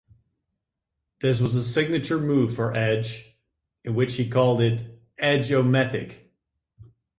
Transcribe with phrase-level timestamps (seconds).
[1.19, 3.37] This was a signature move for Edge,
[3.83, 6.31] in which he called it "Edge-O-Matic".